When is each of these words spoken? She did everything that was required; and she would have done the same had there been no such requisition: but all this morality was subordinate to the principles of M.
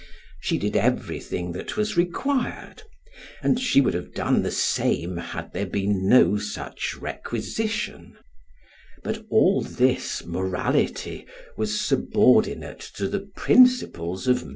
She 0.39 0.57
did 0.57 0.75
everything 0.75 1.51
that 1.51 1.77
was 1.77 1.95
required; 1.95 2.81
and 3.43 3.59
she 3.59 3.81
would 3.81 3.93
have 3.93 4.15
done 4.15 4.41
the 4.41 4.49
same 4.49 5.17
had 5.17 5.53
there 5.53 5.67
been 5.67 6.09
no 6.09 6.37
such 6.37 6.97
requisition: 6.97 8.17
but 9.03 9.23
all 9.29 9.61
this 9.61 10.25
morality 10.25 11.27
was 11.55 11.79
subordinate 11.79 12.79
to 12.95 13.07
the 13.07 13.29
principles 13.35 14.27
of 14.27 14.41
M. 14.41 14.49